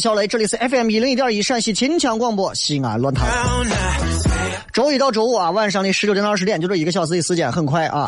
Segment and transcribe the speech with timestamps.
[0.00, 3.26] 小雷，这里是 FM 一零一点一陕西秦腔广播西安论坛。
[4.72, 8.06] 周一到周五啊，晚上的十九点到二十点，就这一个小时的时间，很快啊。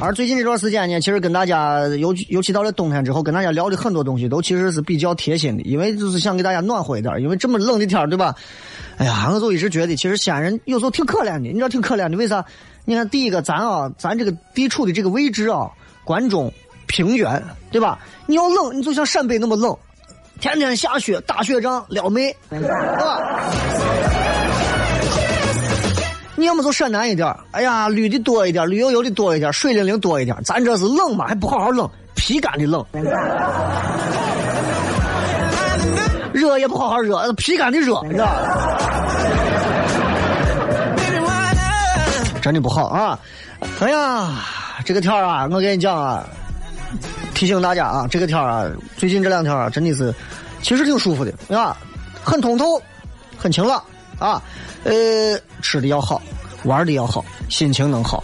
[0.00, 8.34] 而最近这段时间呢，其实跟大家，尤尤其到了冬天之后，跟大家聊的很多东西都其实是比较贴心的，因为就是想给大家暖和一点，因为这么冷的天，对吧？
[8.98, 12.44] 哎呀，我就一直觉得，其实西安人有时候挺可怜的，你知道挺可怜的，为啥？
[12.84, 15.70] 你看，第一个，咱啊，咱这个地处的这个位置啊，
[16.04, 16.52] 关中
[16.86, 17.98] 平原，对吧？
[18.26, 19.74] 你要冷，你就像陕北那么冷，
[20.40, 23.50] 天天下雪，打雪仗撩妹，是吧？
[26.34, 30.34] 你要么就陕南一点儿哎呀，绿的多一点，绿油油的多一点，水灵灵多一点。
[30.42, 32.82] 咱这是冷嘛，还不好好冷，皮干的冷。
[36.32, 38.32] 热也不好好热，皮干的热，你知道?
[42.40, 43.18] 真的不好啊！
[43.80, 44.30] 哎呀，
[44.86, 46.24] 这个天啊，我跟你讲啊，
[47.40, 50.14] 提醒大家啊，这个天啊，最近这两天啊，真的是，
[50.60, 51.74] 其实挺舒服的啊，
[52.22, 52.78] 很通透，
[53.38, 53.82] 很晴朗
[54.18, 54.42] 啊。
[54.84, 54.92] 呃，
[55.62, 56.20] 吃的要好，
[56.64, 58.22] 玩的要好，心情能好。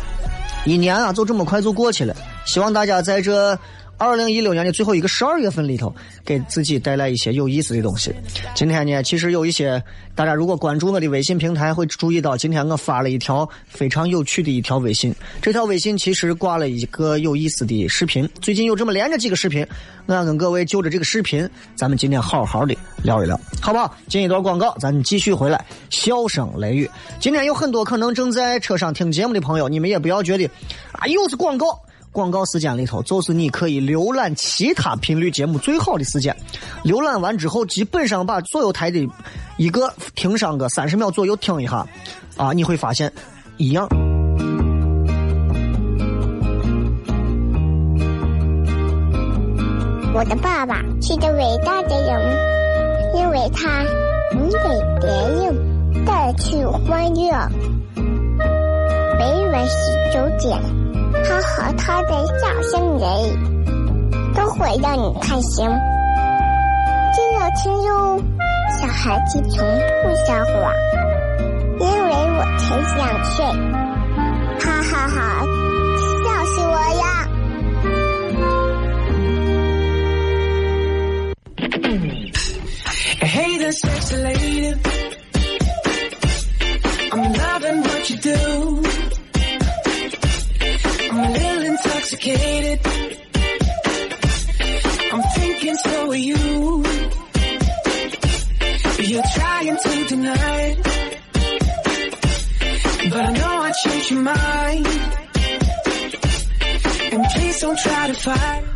[0.67, 2.15] 一年啊，就这么快就过去了。
[2.45, 3.59] 希望大家在这
[3.99, 8.13] 二零一六年的最后一个十二月份里头，给自己带来一些有意思的东西。
[8.55, 9.83] 今天呢，其实有一些
[10.15, 15.15] 大家如果关注我的微信平台，会注意到今天我发了一条非常有趣的一条微信。
[15.41, 18.29] 这条微信其实挂了一个有意思的视频。
[18.43, 19.67] 最近有这么连着几个视频，
[20.05, 23.97] 我想跟各位就着这个视频，咱们今天好好的聊一聊，好不好？
[24.09, 26.91] 进一段广告，咱们继续回来，笑声雷雨。
[27.19, 30.45] 今天有很多可能正在车上听节目的朋友，你们也不要觉得
[30.93, 31.81] 啊，又是广告。
[32.17, 36.35] 广告时间里头，就是你可以浏览其他频率节目最好的时间。
[36.83, 39.07] 浏览完之后，基本上把所有台的
[39.59, 41.87] 一个听上个三十秒左右听一下，
[42.39, 43.13] 啊，你会发现
[43.59, 43.87] 一样。
[50.15, 53.83] 我的爸爸是个伟大的人，因为他
[54.33, 54.57] 能给
[55.03, 55.11] 别
[55.45, 57.47] 人带去欢乐。
[59.19, 59.75] 每晚十
[60.15, 60.59] 九点，
[61.29, 63.05] 他和他的笑声人，
[64.33, 65.67] 都会让你开心。
[67.13, 68.23] 记得听哟，
[68.79, 69.67] 小孩子从
[70.03, 70.55] 不撒谎，
[71.81, 72.65] 因为我才
[72.97, 73.45] 想睡。
[74.61, 75.19] 哈哈哈，
[76.23, 77.05] 笑死我呀
[83.21, 84.77] ！Hey there, sexy lady.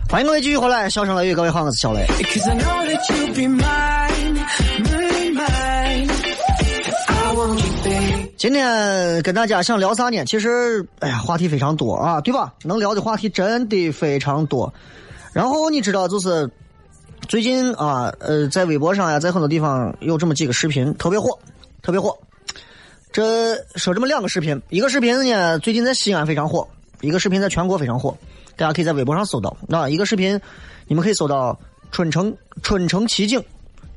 [0.08, 2.06] 欢迎各位继续回来，笑声雷雨，各位好，我是小雷。
[8.36, 10.24] 今天跟大家想聊啥呢？
[10.24, 12.54] 其实，哎呀，话题非常多啊，对吧？
[12.62, 14.72] 能聊的话题真的非常多。
[15.32, 16.48] 然后你知道，就是
[17.28, 21.36] 最近啊，呃，在微博上呀，在很多地方有这么几个视频，特别火，
[21.82, 22.16] 特别火。
[23.10, 26.68] 这说这么两个视频，一个视频呢，最近在西安非常火，
[27.00, 28.16] 一个视频在全国非常火，
[28.60, 29.56] 大家可以在微博上搜到。
[29.66, 30.38] 那一个视频，
[30.86, 31.58] 你们可以搜到
[31.90, 33.42] 春城春城骑警，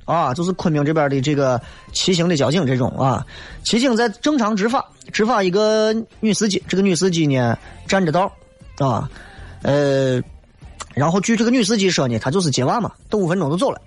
[0.05, 1.61] 啊，就是昆明这边的这个
[1.91, 3.27] 骑行的交警这种啊，
[3.65, 7.57] 骑警在正常执法，执法一个女司机，这个女司机呢
[7.89, 8.31] 占着道，
[8.77, 9.11] 啊，
[9.63, 10.21] 呃，
[10.93, 13.81] 然后据这个女司机说呢，她就是接娃嘛，等五分钟就走了，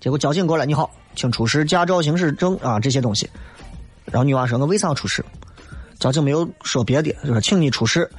[0.00, 3.30] 结果交警过来，你好，请出示驾照、行驶证啊这些东西。
[4.06, 5.24] 然后女娃说：“我为啥要出示？”
[6.00, 8.10] 交警没有说别的，就说：“请你出示。”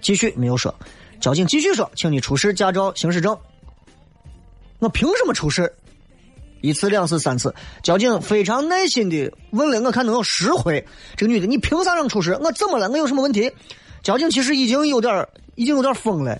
[0.00, 0.74] 继续没有说。
[1.20, 3.36] 交警继续说：“请你出示驾照、行驶证。”
[4.78, 5.72] 我凭什么出示？
[6.60, 10.84] 一次、两次、三次，交警非常耐心的问了我，看能有十回。
[11.16, 12.36] 这个女的，你凭啥让出示？
[12.42, 12.88] 我怎么了？
[12.90, 13.50] 我有什么问题？
[14.02, 16.36] 交警其实已经有点，已经有点疯了。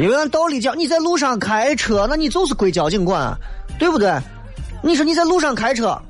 [0.00, 3.36] 因为按道理讲，你在路上开车，那你就是归交警管，
[3.78, 4.12] 对不对？
[4.82, 6.00] 你说你在路上开车，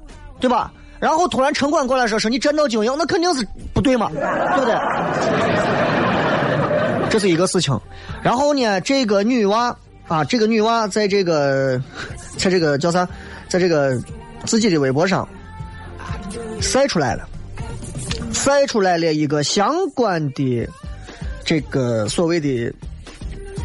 [0.41, 0.73] 对吧？
[1.01, 4.75] 然后突然城管过来说说你占道经营，那肯定是不对嘛，对不对？
[7.09, 7.79] 这是一个事情。
[8.23, 9.77] 然后呢，这个女娃
[10.09, 11.81] 啊，这个女娃在这个，
[12.37, 13.09] 在这个叫啥，
[13.49, 13.97] 在这个
[14.45, 15.27] 自己的微博上
[16.61, 17.29] 晒出来了，
[18.33, 20.69] 晒出来了一个相关的
[21.45, 22.75] 这个所谓的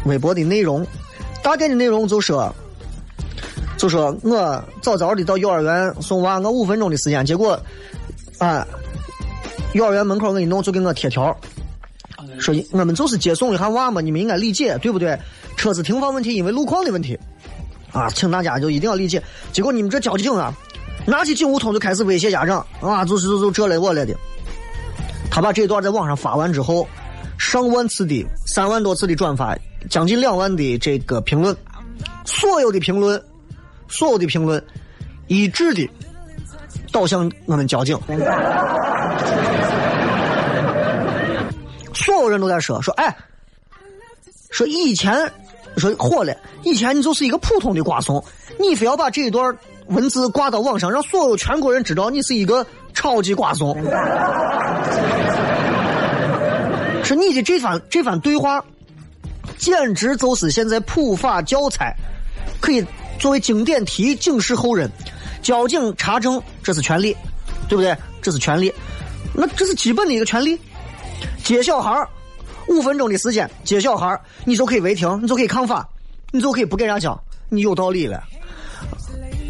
[0.06, 0.86] 微博的内容，
[1.42, 2.54] 大概的内容就说。
[3.76, 7.60] 就说我早早的到幼儿园送娃，我五分钟的时间，结果，
[8.38, 8.66] 啊，
[9.72, 11.36] 幼儿园门口我一弄就给我贴条，
[12.38, 15.18] 说我们就是接送一下娃嘛，你们应该理解，对不对？
[15.56, 17.18] 车子停放问题，因为路况的问题，
[17.92, 19.22] 啊，请大家就一定要理解。
[19.52, 20.54] 结果你们这交警啊，
[21.04, 24.14] 拿起警务通就开始威胁家长，啊，就是就就这来我来的。
[25.30, 26.86] 他把这段在网上发完之后，
[27.38, 29.56] 上万次的三万多次的转发，
[29.90, 31.54] 将近两万的这个评论，
[32.24, 33.20] 所有的评论。
[33.94, 34.60] 所有的评论
[35.28, 35.88] 一致的
[36.90, 37.96] 导向我们交警，
[41.94, 43.16] 所有人都在说说，哎，
[44.50, 45.14] 说以前
[45.76, 48.22] 说火了，以前你就是一个普通的瓜怂，
[48.58, 49.56] 你非要把这一段
[49.86, 53.80] 文字挂到网上，让所有全国人知道你是一个超级瓜怂。
[57.04, 58.64] 说你的这番这番对话，
[59.56, 61.94] 简直就是现在普法教材，
[62.60, 62.84] 可以。
[63.18, 64.90] 作为经典题警示后人，
[65.42, 67.16] 交警查证这是权利，
[67.68, 67.96] 对不对？
[68.20, 68.72] 这是权利，
[69.34, 70.58] 那这是基本的一个权利。
[71.42, 71.94] 接小孩
[72.68, 75.86] 五分钟的时间接小孩你就可以违停，你就可以抗法，
[76.32, 78.22] 你就可以不给人家交，你有道理了。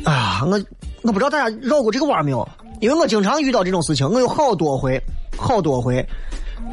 [0.04, 0.60] 啊，我
[1.02, 2.48] 我不知道大家绕过这个弯没有？
[2.80, 5.00] 因为我经常遇到这种事情，我有好多回，
[5.36, 6.04] 好多回，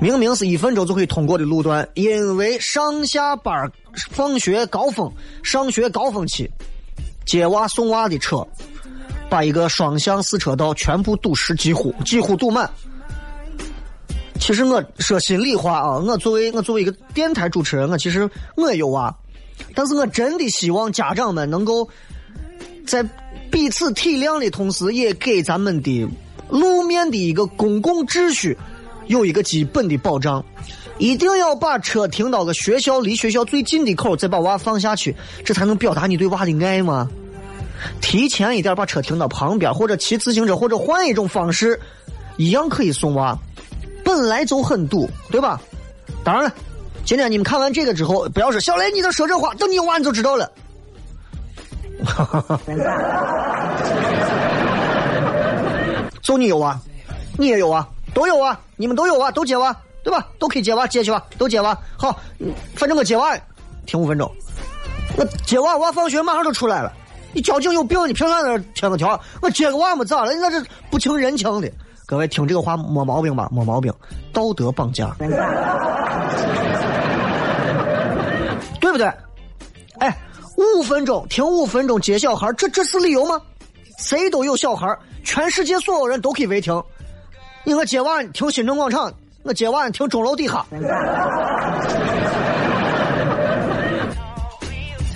[0.01, 3.71] 明明是一分钟就可以通过的路段，因为上下班、
[4.09, 5.11] 放学高峰、
[5.43, 6.49] 上学高峰期。
[7.25, 8.45] 接娃送娃的车，
[9.29, 12.69] 把一个双向四车道全部堵实，几乎几乎堵满。
[14.39, 19.15] 其实我说心里话啊，我作为我作为一个电台主持人，我其实我也有娃，
[19.75, 21.87] 但是我真的希望家长们能够
[22.87, 23.07] 在
[23.51, 26.07] 彼此体谅的同时，也给咱们的
[26.49, 28.57] 路面的一个公共秩序
[29.05, 30.43] 有一个基本的保障。
[31.01, 37.09] 一定要把车停到个学校离学校最近的口，再把娃放下去，这才能表达你对娃的爱吗？
[37.99, 41.79] 提前一点把车停到旁边，或者骑自行车，或者换一种方式，
[42.37, 43.35] 一样可以送娃。
[44.05, 45.59] 本来就很堵，对吧？
[46.23, 46.53] 当然了，
[47.03, 50.51] 今天你们看完这个之后，不要说小雷你都说这话，等你有娃你就知道了。
[52.05, 52.59] 哈哈哈
[56.21, 56.79] 就你有娃，
[57.39, 59.75] 你也有啊，都有啊，你们都有啊，都接娃。
[60.03, 60.27] 对吧？
[60.39, 61.77] 都可以接娃，接去吧，都接娃。
[61.97, 62.19] 好，
[62.75, 63.37] 反正我接娃
[63.85, 64.29] 停五分钟。
[65.17, 66.91] 我接娃，娃放学马上就出来了。
[67.33, 69.19] 你交警有病，你凭啥在那贴个条？
[69.41, 70.33] 我接个娃么咋了？
[70.33, 71.71] 你那是不清人情的。
[72.05, 73.47] 各位听这个话没毛病吧？
[73.51, 73.93] 没毛病，
[74.33, 75.15] 道德绑架，
[78.79, 79.09] 对不对？
[79.99, 80.17] 哎，
[80.57, 83.39] 五分钟停五分钟接小孩，这这是理由吗？
[83.97, 84.87] 谁都有小孩，
[85.23, 86.83] 全世界所有人都可以违停。
[87.63, 89.13] 你我接娃停新城广场。
[89.43, 90.65] 我今晚停钟楼底下。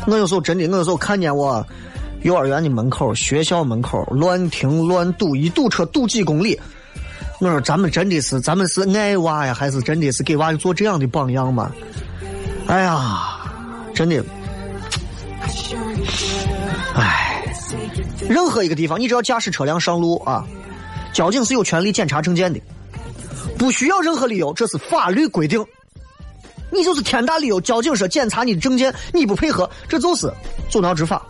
[0.08, 1.66] 我有时候真的，我有时候看见我
[2.22, 6.60] 幼儿园的门口、学校门口乱停乱堵，一堵车堵几公里。
[7.40, 11.72] 我说咱们真的是，咱们是爱娃呀，还是真的是给娃做这样的榜样吗？
[12.68, 13.42] 哎呀，
[13.94, 14.24] 真的，
[16.96, 17.44] 哎，
[18.30, 20.46] 任何一个地方，你只要驾驶车辆上路啊，
[21.14, 22.60] 交警是有权利检查证件的。
[23.58, 25.66] 不需要任何理由，这是法律规定。
[26.72, 30.32] 你就是天大理由，交警说检查你的证件，你不配合，这就是
[30.70, 31.26] 阻挠执法，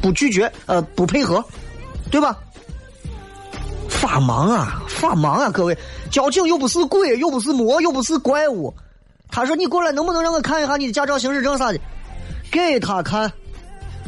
[0.00, 1.44] 不拒绝，呃，不配合，
[2.10, 2.36] 对吧？
[3.88, 5.76] 法盲啊，法盲啊，各位，
[6.10, 8.72] 交警又不是鬼，又不是魔，又不是怪物。
[9.28, 11.80] 他说：“你过来，能不能让我看一下你的驾照、行驶证啥的？”
[12.52, 13.32] 给他看，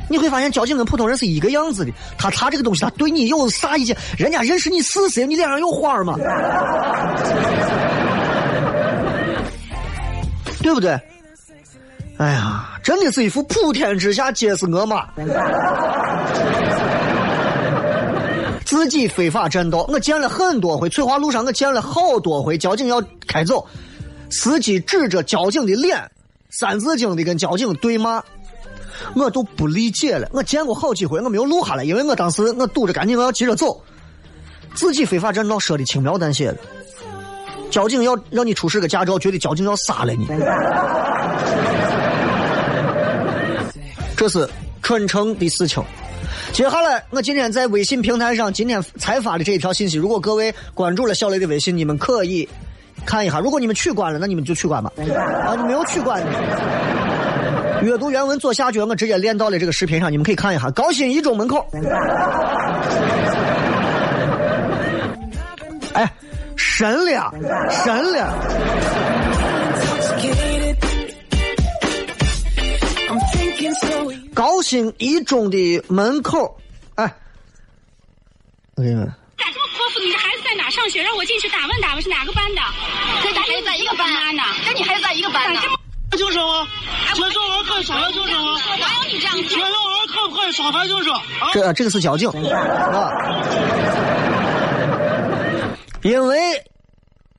[0.09, 1.93] 你会发现交警跟普通人是一个样子的。
[2.17, 3.97] 他查这个东西，他对你有啥意见？
[4.17, 5.27] 人家认识你是谁？
[5.27, 6.15] 你脸上有花吗？
[10.63, 10.99] 对不对？
[12.19, 15.09] 哎呀，真的是一副普天之下皆是我马。
[18.65, 20.89] 自己非法占道，我见了很多回。
[20.91, 23.67] 翠华路上我见了好多回，交警要开走，
[24.31, 26.11] 司机指着交警的脸，
[26.51, 28.23] 三字经的跟交警对骂，
[29.15, 30.29] 我都不理解了。
[30.33, 33.81] 我见过好几回，我没有录下来，因为我当时我堵着赶紧我要急着走。
[34.75, 36.59] 自己非法占道说的轻描淡写的，
[37.71, 40.29] 交警要让你出示个驾照，觉得交警要杀了你。
[44.17, 44.49] 这是
[44.83, 45.83] 蠢成的事情。
[46.53, 52.49] 接下来，我今天在微信平台上今天才发的这一条信息，如果各位关注了小雷的微信，你们可以
[53.07, 53.39] 看一下。
[53.41, 54.93] 如果你们取关了，那你们就取关吧。
[54.97, 56.31] 啊，你没有取关的，
[57.83, 60.71] 阅读原文左下角我直接连到了这个视频上，你们可以看一下。
[60.71, 61.65] 高新一中门口，
[65.95, 66.13] 哎，
[66.57, 67.33] 神了，
[67.71, 68.35] 神了。
[74.35, 76.57] 高新一中的门口，
[76.95, 77.13] 哎，
[78.77, 79.07] 我给你们。
[79.37, 80.01] 咋这么泼妇？
[80.05, 81.03] 你的孩子在哪上学？
[81.03, 82.61] 让我进去打问打问，是哪个班的？
[83.25, 84.43] 跟你孩子在一个班呢？
[84.65, 85.61] 跟你孩子在一个班呢？
[86.17, 86.67] 精神吗？
[87.15, 88.59] 接受儿科伤害精神吗？
[88.79, 91.13] 哪有你这样接受儿科不可以伤害精神？
[91.53, 93.11] 这这个是交警啊，
[96.03, 96.65] 因为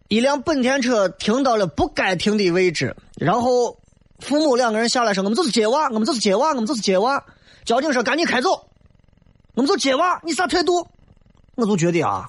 [0.08, 3.78] 一辆本田车停到了不该停的位置，然后。
[4.22, 7.24] 父母两个人下来说：“我们就是接娃，我们就是接娃，我们就是接娃。”
[7.64, 8.50] 交警说：“赶紧开走，
[9.56, 10.86] 我们就接娃，你啥态度？”
[11.56, 12.26] 我就觉得啊，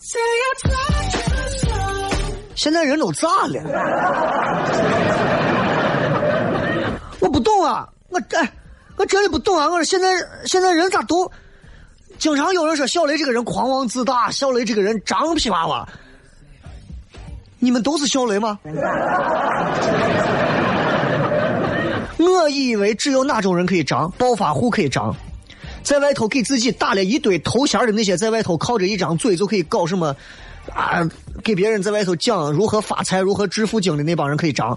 [2.55, 3.61] 现在人都咋了？
[7.21, 8.53] 我不懂啊，我哎，
[8.97, 9.69] 我真的不懂啊！
[9.69, 10.09] 我说现在
[10.47, 11.31] 现在人咋都？
[12.19, 15.89] 经常有人说小雷这个人狂妄自大，小雷这个人张皮娃娃。
[17.59, 18.59] 你们都是小雷吗？
[22.19, 25.15] 我以为只有哪种人可以张暴发户可以张，
[25.83, 30.15] 在外头给自己打了一堆头衔的那些，在外头靠着一张嘴就可以搞什么
[30.75, 31.07] 啊？
[31.43, 34.75] 给别人在外头讲如何发财、如何致富经的那帮人可以张。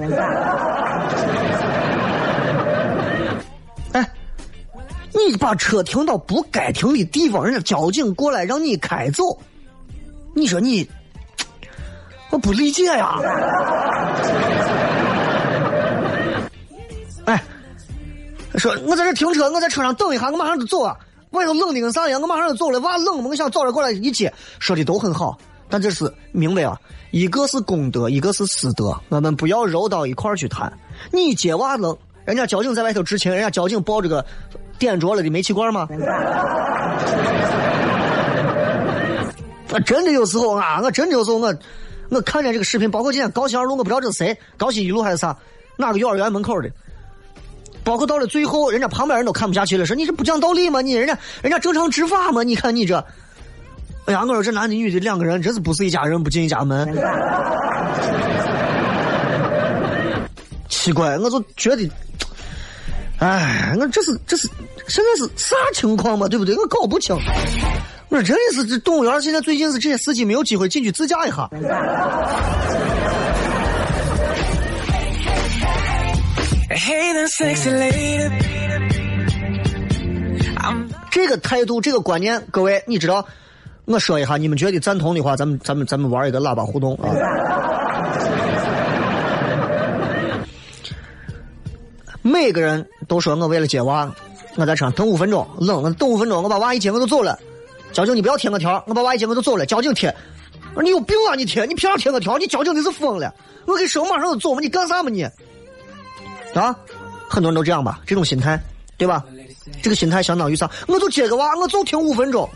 [5.14, 9.24] 你把车停到不该停的地方，人家交警过来让你开走，
[10.34, 10.90] 你说你，
[12.32, 13.20] 我不理解呀。
[17.26, 17.42] 哎
[18.56, 20.96] 说我在这停车，我在车上等一下，我马上就走啊！
[21.32, 22.80] 外头冷的跟啥一样，我马上就走了。
[22.82, 25.36] 娃冷，我想早点过来一接，说的都很好，
[25.68, 26.80] 但这是明白啊，
[27.10, 30.72] 一个是公德，一个是私德，我们不要揉到一块儿去谈。
[31.12, 34.24] 你接娃冷，人家交警在外头执勤，人家交警抱着个
[34.84, 35.88] 点着了的煤气罐吗？
[39.72, 41.54] 啊， 真的有时候啊，我真的有时候我
[42.10, 45.36] 我看见这个视频，包括今天高新二路，我不知道这是谁，高新一路还是啥，
[45.78, 46.70] 哪个幼儿园门口的。
[47.84, 50.82] 包括到了最后，人家旁边人都看不下去了，说你这不讲道理吗？
[50.82, 52.44] 你人家人家正常执法吗？
[52.44, 52.98] 你看你这，
[54.06, 56.88] 哎呀，我说这男的女的两个人真是不是一家人不进一家门。
[60.70, 61.90] 奇怪，我就觉得，
[63.20, 64.50] 哎，我这是这是
[64.88, 66.28] 现在是啥情况嘛？
[66.28, 66.56] 对不对？
[66.56, 67.16] 我搞不清。
[68.10, 71.50] 我说真的是这动物园现在最近是这些司机没有机会进去自驾一下。
[81.10, 83.26] 这个态度，这个观念，各位，你知道？
[83.86, 87.10] 我说一下，你们觉得赞同的话，咱们咱们咱们玩一个喇叭互动啊！
[92.24, 94.10] 每个人都说我为了接娃，
[94.56, 97.38] 我在车上等五分钟，冷，我等五分钟，我把娃一接我就走了。
[97.92, 99.66] 交警，你不要贴个条，我把娃一接我就走了。
[99.66, 100.08] 交警贴，
[100.74, 101.36] 我说你有病啊！
[101.36, 102.38] 你贴，你凭啥贴个条？
[102.38, 103.32] 你交警你是疯了？
[103.66, 104.62] 我给收，马上就走嘛！
[104.62, 105.24] 你干啥嘛你？
[106.54, 106.74] 啊，
[107.28, 108.58] 很多人都这样吧，这种心态，
[108.98, 109.24] 对吧？
[109.82, 110.70] 这个心态相当于啥？
[110.88, 112.50] 我就接个娃，我就停五分钟，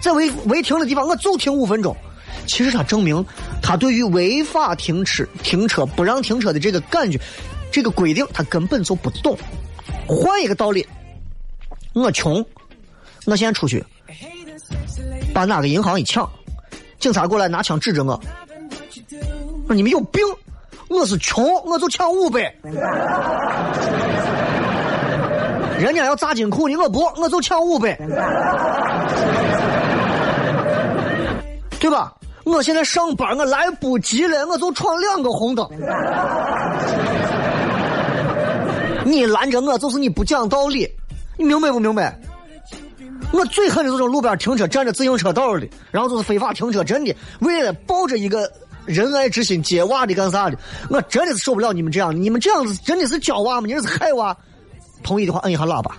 [0.00, 1.96] 在违违停的地方，我就停五分钟。
[2.46, 3.24] 其实他证明，
[3.62, 7.20] 他对于违法停车、停车不让停车的这个感觉，
[7.72, 9.36] 这个规定，他根本就不懂。
[10.06, 10.86] 换一个道理，
[11.94, 12.44] 我穷，
[13.24, 13.82] 我现在出去，
[15.32, 16.30] 把哪个银行一抢，
[16.98, 18.20] 警察过来拿枪指着我，
[19.66, 20.22] 说你们有病。
[20.88, 22.54] 我是穷，我就抢五百。
[25.80, 27.96] 人家要砸金库呢，我不，我就抢五百，
[31.80, 32.12] 对吧？
[32.44, 35.66] 我现在上班，我来不及了，我就闯两个红灯。
[39.04, 40.88] 你拦着我，就是你不讲道理，
[41.36, 42.18] 你明白不明白？
[43.32, 48.50] 我最恨的就是路边停车占着自行车道的，然后就是非法停车，真的为了抱着一个
[48.84, 50.58] 仁爱之心接娃的干啥的，
[50.90, 53.66] 我真的是受不了你们这样，你们这样子真的是教娃吗？
[53.66, 54.36] 你这是害娃。
[55.02, 55.96] 同意的话摁一下喇叭。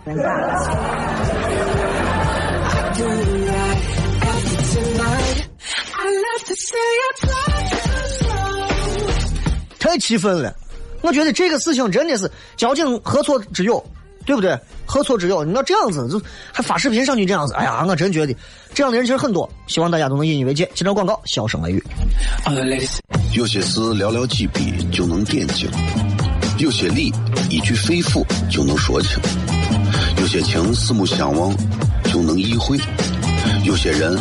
[9.79, 10.53] 太气愤了！
[11.03, 13.85] 我觉得这个事情真的是交警何错之有，
[14.25, 14.57] 对不对？
[14.85, 15.43] 何错之有？
[15.43, 18.35] 你要这样子就还发视频上去这样子，哎呀，我真觉得
[18.73, 20.69] 这样的人其实很多，希望大家都能引以为戒。
[20.73, 21.83] 接着广告，笑声雷雨。
[23.33, 25.69] 有些事寥寥几笔就能点睛，
[26.57, 27.11] 有些理
[27.49, 29.19] 一句肺腑就能说清，
[30.21, 31.53] 有些情四目相望
[32.05, 32.77] 就能意会，
[33.65, 34.17] 有些人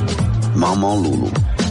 [0.57, 1.29] 忙忙碌碌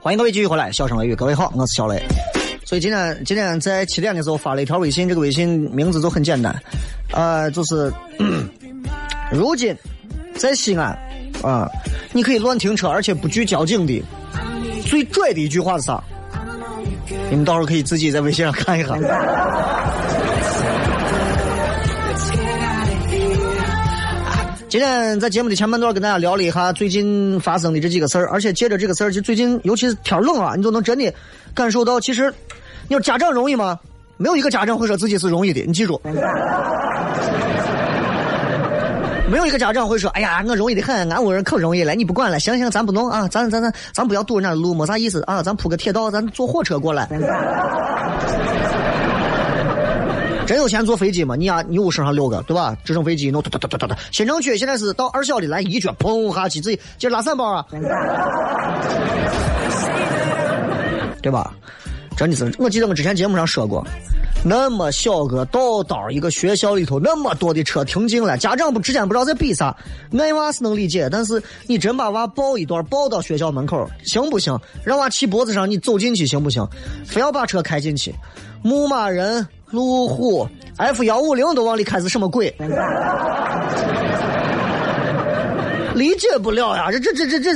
[0.00, 2.00] 欢迎各位继续回来，笑声雷雨，各位好，我是小雷。
[2.72, 6.58] 所以今天今天在七点的时候发了一条微信，这个微信名字就很简单，
[7.12, 7.92] 呃，就是
[9.30, 9.76] 如今
[10.36, 10.98] 在西安
[11.42, 11.68] 啊，
[12.14, 14.02] 你可以乱停车，而且不拘交警的，
[14.86, 16.02] 最拽的一句话是啥？
[17.28, 18.96] 你们到时候可以自己在微信上看一下。
[24.70, 31.12] 今天在节目的前半段跟大家聊了一下最近发生的这几个事儿，而且借着这个事儿，就最近尤其是天冷啊，你就能真的
[31.52, 32.32] 感受到，其实
[32.92, 33.80] 你说家长容易吗？
[34.18, 35.98] 没有一个家长会说自己是容易的，你记住。
[39.30, 47.08] 没有一个家长会说：“哎呀，我容易的很，俺屋人可容易了，你不管了，行行，咱不弄啊，咱咱咱咱不要堵人家的路，没啥意思啊，咱铺个铁道，咱坐火车过来。”
[50.44, 51.34] 真有钱坐飞机吗？
[51.34, 52.76] 你呀，你屋身上六个，对吧？
[52.84, 53.96] 直升飞机弄哒哒哒哒哒。
[54.10, 57.64] 新城区现在是到二小的来一脚砰下去，自己接拉三包啊，
[61.22, 61.54] 对吧？
[62.16, 63.84] 真的是，我记得我之前节目上说过，
[64.44, 69.74] 那么小个道道一个学校里头，那么多的车停进来，家长不之间不知道在比啥，
[70.18, 74.56] 爱娃是能理解，但是你真把娃抱一段抱到学校门口，行不行？
[74.84, 76.66] 让娃骑脖子上，你走进去行不行？
[77.04, 78.14] 非要把车开进去，
[78.62, 80.46] 牧马人、路虎、
[80.76, 82.54] F 幺五零都往里开是什么鬼？
[85.94, 86.90] 理解不了呀！
[86.90, 87.52] 这这这这这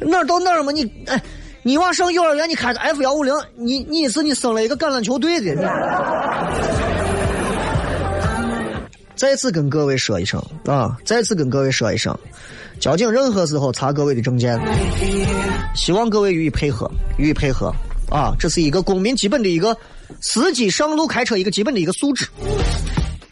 [0.00, 0.72] 哪儿到哪儿嘛？
[0.72, 1.20] 你哎。
[1.62, 5.54] 你娃上幼儿园，你开着 F 幺五零，你你是你生了一个橄榄球队的。
[9.14, 10.96] 再次跟各位说一声啊！
[11.04, 12.18] 再次跟各位说一声，
[12.78, 14.58] 交警任何时候查各位的证件，
[15.74, 17.70] 希望各位予以配合，予以配合
[18.08, 18.32] 啊！
[18.38, 19.76] 这是一个公民基本的一个
[20.22, 22.26] 司机上路开车一个基本的一个素质，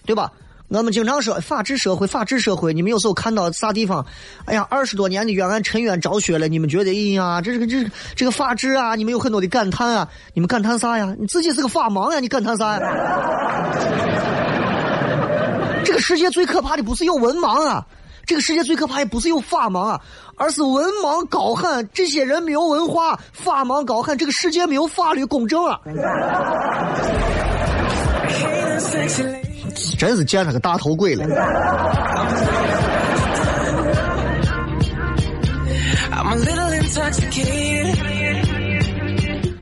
[0.04, 0.30] 对吧？
[0.68, 2.74] 我们经常说法治社会，法治社会。
[2.74, 4.04] 你们有时候看到啥地方？
[4.44, 8.94] 哎呀，二十多年的冤案沉冤昭雪了，你们觉得哎呀，这是个这这个法治啊？
[8.94, 10.06] 你们有很多的感叹啊！
[10.34, 11.14] 你们感叹啥呀？
[11.18, 12.20] 你自己是个法盲呀？
[12.20, 12.80] 你感叹啥呀？
[15.84, 17.86] 这个世界最可怕的不是有文盲啊，
[18.26, 19.98] 这个世界最可怕的不是有法盲啊，
[20.36, 25.80] 而是文盲高喊这些人没有文化，法盲高喊这个世界没有法律公正啊！
[29.96, 31.24] 真是见了个大头鬼了。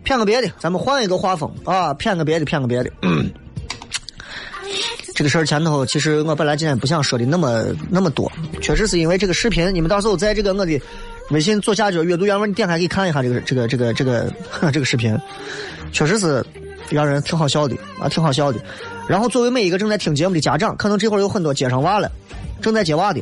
[0.02, 1.92] 骗个别的，咱们换一个画风啊！
[1.94, 2.90] 骗个别的，骗个别的。
[5.14, 10.80] 这个事儿前头，其实我本来今天不想说的那么那么多，确实是因为这个视频，你们到时候在这个我的
[11.30, 14.32] 微信左下角阅读原文，你点开可以看一下这个这个这个这个
[14.72, 15.18] 这个视频，
[15.90, 16.44] 确实是
[16.90, 18.60] 让人挺好笑的啊，挺好笑的。
[19.08, 22.10] 然后，作为每一个正在听节目的家长，可能这会儿有很多接上娃了，
[22.60, 23.20] 正在接娃的，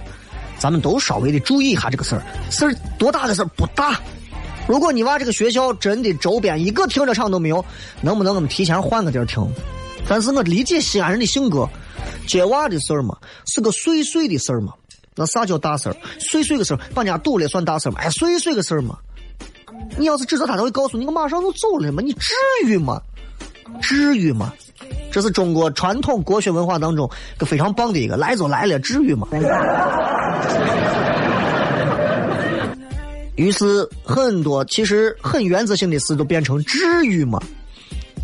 [0.59, 2.23] 咱们都稍微的注意一下这个事儿。
[2.51, 4.01] 事儿多大的事儿不大，
[4.67, 7.65] 如果你娃这个学校真的周边一个停车场都没有，
[8.01, 9.47] 能不能我们提前换个地儿停？
[10.09, 11.69] 但是我理解西安人的性格，
[12.27, 14.73] 接娃的事儿嘛，是个碎碎的事儿嘛。
[15.17, 15.97] 那啥叫大事儿？
[16.19, 17.99] 碎碎个事儿，把人家堵了算大事儿吗？
[18.01, 18.99] 哎，碎碎个事儿嘛。
[19.99, 22.33] 你要是指责他，他会告诉你，我马上就走了嘛，你至
[22.65, 23.01] 于吗？
[23.81, 24.53] 至于吗？
[25.11, 29.27] 这是中国传统国学文化当中个非常棒的一个，来就来了，至于吗？
[33.37, 37.41] 于是很多其实很原则性的事都变成至于吗？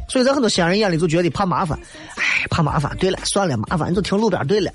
[0.08, 1.78] 所以在很多西安人眼里就觉得怕麻烦，
[2.16, 2.96] 哎，怕麻烦。
[2.98, 4.72] 对了，算了，麻烦你就停路边对了。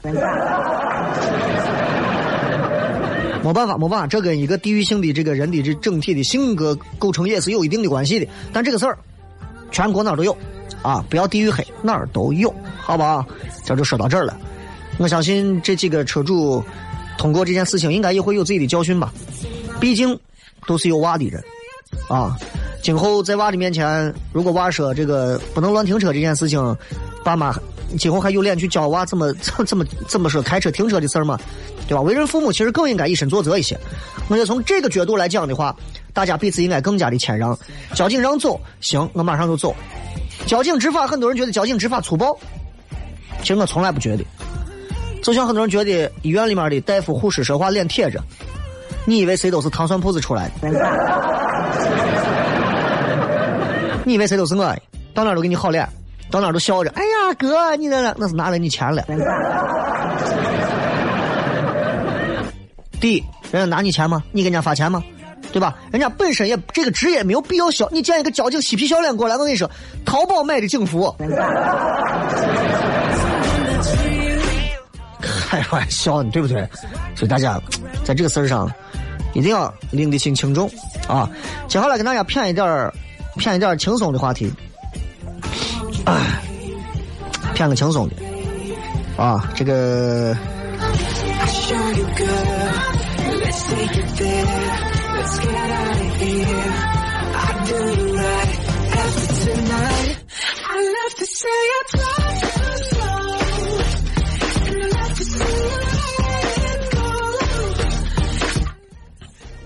[3.44, 8.26] 没办法，没办法，这跟一个地域性的这个人的这整体的性格构成也是有一定的关系的。
[8.54, 8.98] 但这个事儿，
[9.72, 10.36] 全国哪儿都有，
[10.86, 13.26] 啊，不要地域黑，哪儿都有，好吧？
[13.66, 14.38] 这就说到这儿了。
[15.00, 16.64] 我相信这几个车主
[17.18, 19.12] 通过这件事情，应该也会有自己的教训吧。
[19.80, 20.18] 毕竟
[20.68, 21.44] 都是有娃的人，
[22.08, 22.38] 啊，
[22.84, 26.78] 今后在娃的面前，如果娃说这个不能乱停车这件事情，
[27.24, 27.52] 爸妈
[27.98, 31.40] 今后还有脸去教娃怎么 怎怎么怎么说开车停车的事儿吗？
[31.88, 32.02] 对吧？
[32.02, 33.76] 为人父母其实更应该以身作则一些。
[34.30, 35.76] 我觉得从这个角度来讲的话，
[36.14, 37.58] 大家彼此应该更加的谦让。
[37.96, 39.76] 交警让走，行，我马上就走。
[40.46, 42.38] 交警执法，很多人觉得交警执法粗暴，
[43.42, 44.24] 其实我从来不觉得。
[45.24, 48.22] 就像很多人觉得医院里面的大夫、护士说话脸铁着，
[49.06, 50.70] 你以为谁都是糖蒜铺子出来的？
[54.06, 54.76] 你以为谁都是我？
[55.16, 55.88] 到哪都给你好脸，
[56.30, 56.92] 到哪都笑着。
[56.92, 59.04] 哎呀，哥，你那那是拿了你钱了。
[63.02, 64.24] 第，人家拿你钱吗？
[64.32, 65.04] 你给人家发钱吗？
[65.56, 65.74] 对吧？
[65.90, 67.88] 人家本身也这个职业没有必要笑。
[67.90, 69.72] 你见一个交警嬉皮笑脸过来，我跟你说，
[70.04, 71.16] 淘宝买的警服。
[75.22, 76.68] 开玩笑，对不对？
[77.16, 77.58] 所以大家
[78.04, 78.70] 在这个事儿上
[79.34, 80.70] 一定要拎得清轻重
[81.08, 81.30] 啊！
[81.70, 82.94] 接下来跟大家谝一点儿，
[83.38, 84.52] 谝一点儿轻松的话题，
[86.06, 86.14] 哎，
[87.56, 88.16] 谝个轻松的
[89.24, 90.36] 啊，这个。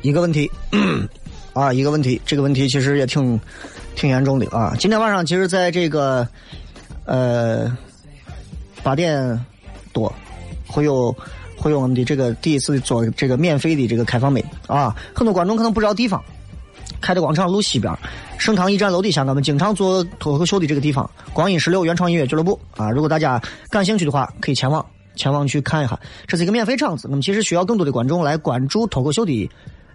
[0.01, 0.49] 一个问题，
[1.53, 3.39] 啊，一个问题，这个问题其实也挺
[3.95, 4.75] 挺严重的啊。
[4.79, 6.27] 今天晚上其实在这个
[7.05, 7.75] 呃
[8.83, 9.45] 八点
[9.91, 10.13] 多
[10.67, 11.15] 会有。
[11.61, 16.23] 会有我们的这个第一次做这个免费的这个开放麦啊，很多观众可能不知道地方，
[17.01, 17.93] 开的广场路西边，
[18.37, 24.85] 盛唐驿站楼底下，我们经常做脱口秀的这个地方，光阴十六原创音乐俱乐部啊，如果大家感兴趣的话，可以前往
[25.15, 29.49] 前往去看一下，这是一个免费场子，那么其实需要更多的观众来关注脱口秀的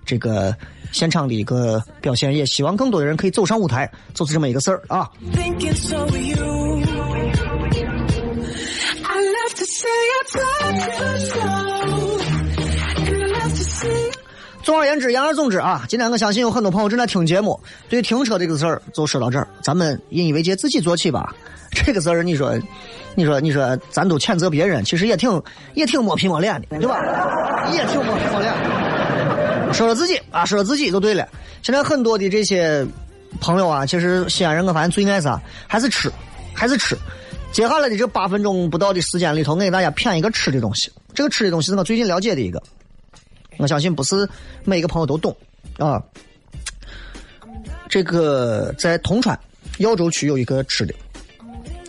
[0.04, 0.54] 这个
[0.92, 5.10] 现场的一个表现，也希望更多的人可以走上舞台，就是这么一个事儿啊。
[14.64, 17.60] 总而言之，言而总之啊，今天我相信有很多朋友正在听节目。
[17.90, 21.34] 对停车这个事儿，就说到这儿，咱们引以为戒，自己做起吧。
[21.70, 22.58] 这个事儿，你说，
[23.14, 25.42] 你说，你说，咱都谴责别人，其实也挺
[25.74, 26.98] 也挺摸皮摸脸的，对吧？
[27.74, 28.54] 也挺摸皮摸脸。
[29.74, 31.28] 说说自己啊，说说自己就对了。
[31.62, 32.86] 现在很多的这些
[33.42, 35.38] 朋友啊，其实西安人，我发现最爱啥？
[35.66, 36.10] 还是吃，
[36.54, 36.96] 还是吃。
[37.52, 40.90] 接下来的这八分钟不到的时间里头，我给大家谝一个吃的东西。
[41.12, 42.62] 这个吃的东西是我最近了解的一个，
[43.58, 44.28] 我相信不是
[44.64, 45.36] 每一个朋友都懂
[45.78, 46.02] 啊。
[47.88, 49.38] 这个在铜川
[49.78, 50.94] 耀州区有一个吃的，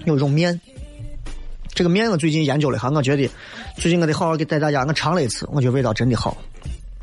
[0.05, 0.59] 有一种面。
[1.73, 3.29] 这个面我最近研究了一下，我觉得
[3.77, 6.37] 最近我得好好给带大家，我尝了一次，我觉得味道真的好。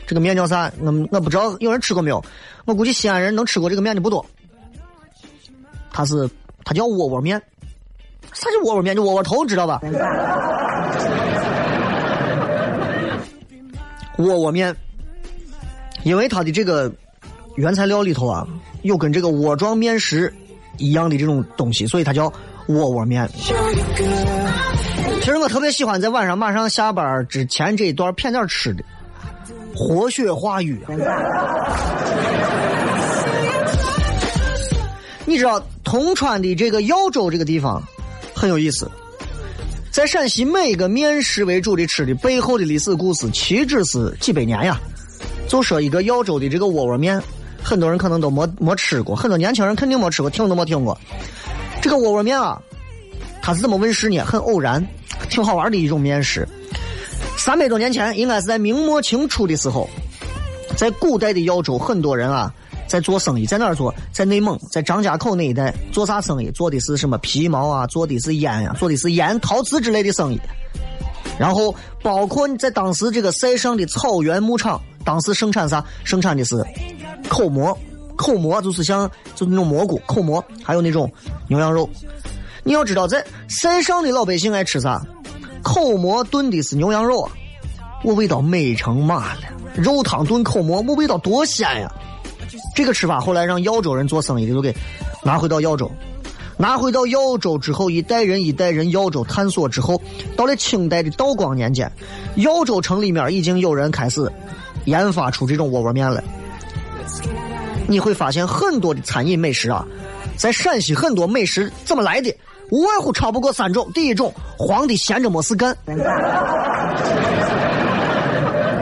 [0.06, 0.72] 这个面叫啥？
[0.80, 2.24] 我我不知道有人吃过没有？
[2.64, 4.24] 我估计西安人能吃过这个面的不多。
[5.90, 6.28] 它是
[6.64, 7.40] 它叫窝窝面。
[8.32, 8.96] 啥叫窝窝面？
[8.96, 9.80] 就窝窝头，知道吧？
[14.18, 14.74] 窝窝面，
[16.04, 16.92] 因为它的这个
[17.56, 18.46] 原材料里头啊，
[18.82, 20.32] 有跟这个窝状面食
[20.78, 22.32] 一样的这种东西，所以它叫
[22.68, 23.28] 窝窝面。
[25.20, 28.84] 其实我特别喜欢在晚上马上下班之前这一段片点吃的，
[29.74, 30.78] 活血化瘀。
[35.24, 37.82] 你知道铜川的这个耀州这个地方？
[38.34, 38.90] 很有意思，
[39.92, 44.80] 在陕西每一个面食为主的吃的背后的历史故事，岂止是几百年呀？
[45.46, 47.22] 就说一个耀州的这个窝窝面，
[47.62, 50.98] 很多人可能都没没吃过，很多年轻人肯定没吃过，听都没听过。
[51.82, 52.58] 这个窝窝面啊，
[53.42, 54.20] 它是怎么问世呢？
[54.20, 54.82] 很偶然，
[55.28, 56.48] 挺好玩的一种面食。
[57.36, 59.86] 三百多年前，应该是在明末清初的时候，
[60.74, 62.50] 在古代的耀州，很多人啊。
[62.92, 63.94] 在做生意，在哪儿做？
[64.12, 66.50] 在内蒙，在张家口那一带做啥生意？
[66.50, 67.86] 做的是什么皮毛啊？
[67.86, 70.38] 做的是烟啊、做的是烟陶瓷之类的生意。
[71.38, 75.82] 然后包括你在当时这个塞上的草原牧场，当时生产啥？
[76.04, 76.62] 生产的是
[77.30, 77.74] 口蘑，
[78.14, 81.10] 口蘑就是像就是那种蘑菇口蘑，还有那种
[81.48, 81.88] 牛羊肉。
[82.62, 85.00] 你要知道，在塞上的老百姓爱吃啥？
[85.62, 87.32] 口蘑炖的是牛羊肉啊，
[88.04, 89.40] 我味道美成嘛了。
[89.74, 91.90] 肉汤炖口蘑，我味道多鲜呀！
[92.74, 94.74] 这个吃法后来让耀州人做生意的都给
[95.22, 95.90] 拿回到耀州，
[96.56, 100.00] 拿回到耀州之后，一代人一代人耀州探索之后，
[100.36, 101.90] 到了清代的道光年间，
[102.36, 104.30] 耀州城里面已经有人开始
[104.86, 106.22] 研发出这种窝窝面了。
[107.88, 109.84] 你会发现很多的餐饮美食啊，
[110.36, 112.34] 在陕西很多美食怎么来的？
[112.70, 115.74] 无外乎超不过三种：第一种，皇帝闲着没事干；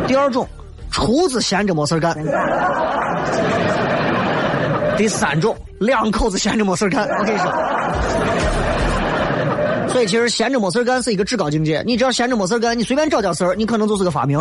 [0.07, 0.47] 第二种，
[0.93, 2.15] 厨子闲着没事干；
[5.01, 7.09] 第三种，两口子闲着没事干。
[7.09, 7.51] 我跟你说，
[9.89, 11.83] 所以其实闲着没事干是一个至高境界。
[11.87, 14.39] 你只要闲着没事干，你随便找点事儿，你可能就是个发明。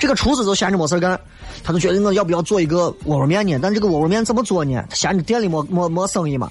[0.00, 1.16] 这个厨子就闲着没事干，
[1.62, 3.56] 他就觉得我要不要做一个窝窝面呢？
[3.62, 4.84] 但这个窝窝面怎么做呢？
[4.90, 6.50] 他闲着店里没没没生意嘛，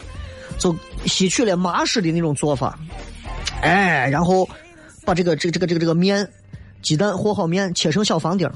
[0.57, 0.73] 就
[1.05, 2.79] 吸取了麻食的那种做法，
[3.61, 4.47] 哎，然后
[5.03, 6.25] 把这个这这个这个这个面，
[6.81, 8.49] 鸡蛋和好面切成小方丁，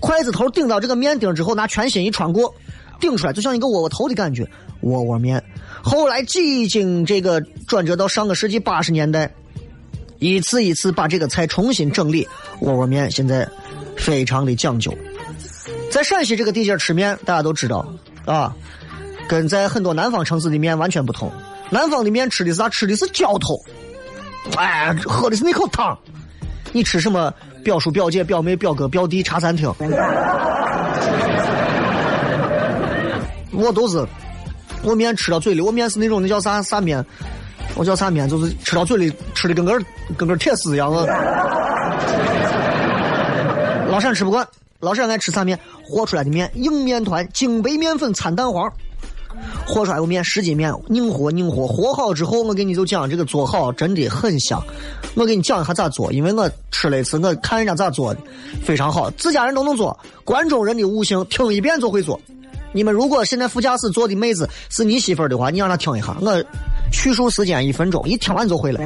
[0.00, 2.54] 筷子头顶到这个面丁之后，拿全心一穿过，
[3.00, 4.48] 顶出来就像一个窝窝头的感觉，
[4.80, 5.42] 窝窝面。
[5.82, 9.32] 后来几经这个转折到上个世纪八十年代，
[10.18, 12.26] 一次一次把这个菜重新整理，
[12.60, 13.48] 窝窝面现在
[13.96, 14.92] 非常的讲究。
[15.90, 17.86] 在陕西这个地界吃面，大家都知道
[18.24, 18.54] 啊，
[19.28, 21.30] 跟在很多南方城市的面完全不同。
[21.70, 22.68] 南方的面吃的是啥？
[22.68, 23.58] 吃的是浇头，
[24.56, 25.98] 哎，喝的是那口汤。
[26.72, 27.32] 你吃什么？
[27.62, 29.72] 表叔、表姐、表妹、表哥、表弟茶餐厅，
[33.56, 34.06] 我都是。
[34.82, 37.02] 我面吃到嘴里，我面是那种那叫啥啥面，
[37.74, 39.80] 我叫啥面，就是吃到嘴里吃的跟个
[40.16, 41.06] 跟个铁丝一样的。
[43.88, 44.46] 老陕吃不惯，
[44.80, 45.58] 老陕爱吃啥面？
[45.82, 48.70] 和出来的面，硬面团，精白面粉掺蛋黄，
[49.64, 54.62] 和出来的面，十斤面，硬和硬和，和好之后，我给你就讲这个做好真的很香。
[55.14, 58.20] 我给你讲一下咋做，因为我吃了一次，我看人家咋做的，
[58.62, 59.98] 非常好，自家人都能做。
[60.24, 62.20] 关中人的悟性，听一遍就会做。
[62.74, 66.44] 你们如果现在副驾驶坐的妹子是你媳妇儿的话，你让她听一下，我
[66.90, 68.80] 叙述时间一分钟，一听完就会了。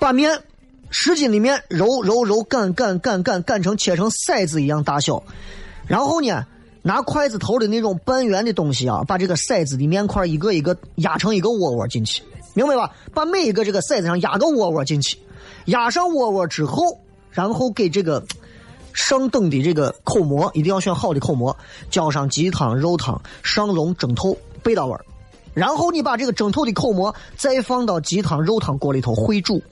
[0.00, 0.32] 把面
[0.88, 5.22] 十斤的面揉揉揉擀擀擀擀擀成切成筛子一样大小，
[5.86, 6.46] 然后呢，
[6.80, 12.22] 拿筷子头的那种半圆的东西啊，把这个筛子的面块一个一个压成一个窝窝进去，
[12.54, 12.90] 明白吧？
[13.12, 15.18] 把每一个这个筛子上压个窝窝进去，
[15.66, 16.98] 压上窝窝之后，
[17.30, 18.24] 然后给这个。
[18.94, 21.54] 上等的这个口蘑一定要选好的口蘑，
[21.90, 25.04] 浇上鸡汤、肉汤，上笼蒸透，背到味儿。
[25.52, 29.62] 然后你把这个蒸透的口蘑再放到鸡汤、肉汤锅里头烩煮，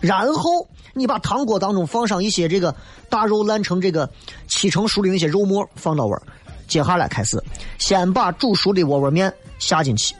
[0.00, 2.74] 然后你把汤锅当中放上一些这个
[3.08, 4.10] 大肉烂成这个
[4.48, 6.22] 七成熟的那些肉末放到味儿。
[6.66, 7.42] 接下来开始，
[7.78, 10.14] 先把煮熟的窝窝面下进去，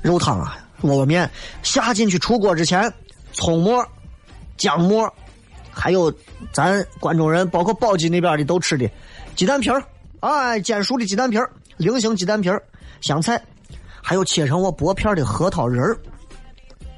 [0.00, 1.28] 肉汤啊，窝窝面
[1.62, 2.92] 下进去出锅之前，
[3.32, 3.84] 葱末、
[4.56, 5.12] 姜末。
[5.82, 6.12] 还有，
[6.52, 8.86] 咱关中人，包括宝鸡那边的都吃的
[9.34, 9.82] 鸡蛋皮儿，
[10.20, 12.62] 哎，煎熟的鸡蛋皮儿，菱形鸡蛋皮儿，
[13.00, 13.42] 香菜，
[14.02, 15.98] 还有切成我薄片的核桃仁儿，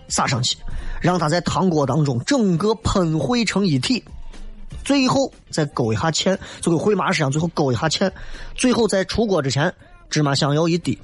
[0.08, 0.58] 撒上去，
[1.00, 4.02] 让它在汤锅当中整个喷汇成一体，
[4.84, 8.10] 最后再勾一下芡，就跟烩麻似的，最后勾一下芡，
[8.56, 9.72] 最后在出锅之前
[10.10, 10.98] 芝麻香油一滴，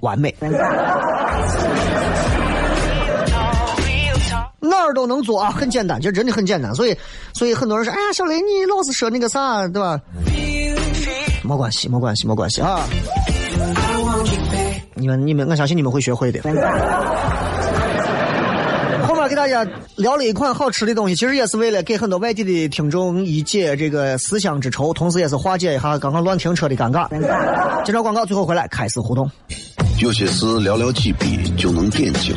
[0.00, 0.34] 完美。
[4.68, 6.74] 哪儿都能做啊，很简单，就真的很简单。
[6.74, 6.96] 所以，
[7.32, 10.00] 所以很多人说：“哎呀，小雷，你老是说那个啥，对吧？”
[11.42, 12.80] 没关系，没关系，没关系啊！
[14.94, 16.40] 你们，你们，我相信你们会学会的。
[19.06, 27.08] 后面给大家聊了一款好吃的东西，其实也是为了给很多外地的听众一解这个思乡之愁，同时也是化解一下刚刚乱停车的尴尬。
[27.84, 29.30] 介绍广告，最后回来开始互动。
[30.00, 32.36] 有些事寥寥几笔就能点睛。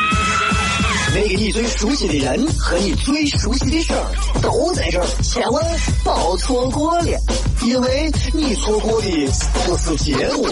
[1.13, 4.05] 那个你最熟悉的人和你最熟悉的事儿
[4.41, 5.61] 都在这儿，千万
[6.03, 7.19] 别错过了，
[7.63, 9.07] 因为你错过的
[9.65, 10.47] 不是节目，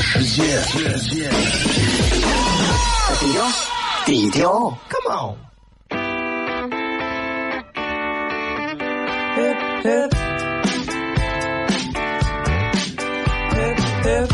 [0.00, 0.42] 世界。
[3.20, 3.46] 低调，
[4.06, 4.78] 低调。
[4.88, 5.36] Come on.
[9.36, 10.10] Hip, hip.
[13.52, 14.28] Hip, hip.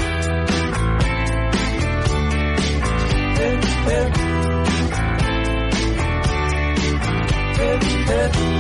[3.37, 4.20] Hip, hip.
[7.61, 8.60] heavy, heavy.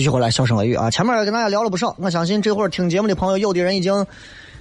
[0.00, 0.90] 继续回来，笑声雷雨啊！
[0.90, 4.06] 前面跟大家聊了不少，我相信这会儿听节目的朋友，有的人已经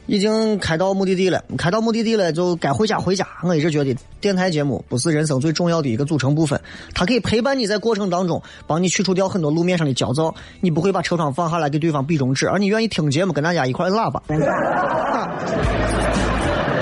[0.06, 3.26] 已经开到目的地了，开到目的地了就该回家回家。
[3.42, 6.60] 我一直觉得电台节目不是人生最重要的一个组成部分，
[6.94, 10.36] 它可以陪伴你在过程当中，帮你去除掉很多路面上的焦躁。
[10.60, 14.22] 你不会把车窗放下来给对方比中指，而你愿意听节目，跟大家一块儿摁喇叭。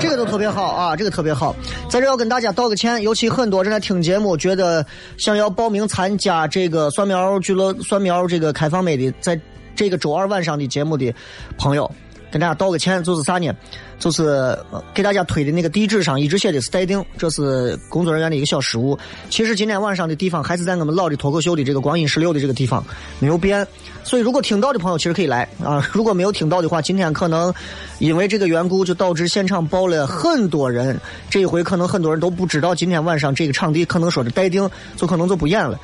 [0.00, 1.54] 这个都特别好啊，这个特别好。
[1.88, 4.84] 在这要跟大家道个歉，尤其很多正在听节目，觉得
[5.16, 9.38] 想要报名参加这个蒜苗俱乐蒜苗这个开放麦的，在
[9.74, 11.14] 这个周二晚上的节目的
[11.56, 11.90] 朋友，
[12.30, 13.52] 跟大家道个歉，就是啥呢？
[13.98, 14.56] 就是
[14.94, 18.96] 给大家推的那个地址上一直写的是待定，这是工作人员的一个小失误。
[19.28, 22.84] 其实今天晚上的地方还是在我们老的脱口秀的这个光阴十六的这个地方，
[23.18, 23.66] 没有变。
[24.04, 27.52] 所以如果听到的朋友其实可以来啊，如果没有听到的话，今天可能
[27.98, 30.98] 因为这个缘故，就导致现场报了很多人。
[31.28, 35.78] 这一回可能很多人都不知道，今天晚上这个场地可能说是待定，就可能就不演了。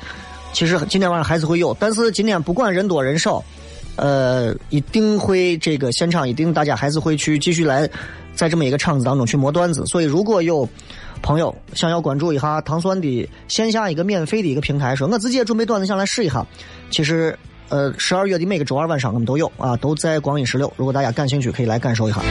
[0.53, 3.43] 其实今天晚上还是会有，但是今天不管人多人少，
[3.95, 7.89] 呃，一定会这个现场一定大家还是会去继续来，
[8.33, 9.85] 在这么一个场子当中去磨段子。
[9.85, 10.67] 所以如果有
[11.21, 16.45] 朋友想要关注一下糖酸的线下一个免费的一个平台，说我自己也准备段子想来试一下，
[16.91, 17.37] 其实
[17.69, 20.71] 呃十二月的每个周二晚上我们都有啊，都在光影十六。
[20.75, 22.21] 如果大家感兴趣，可以来感受一下。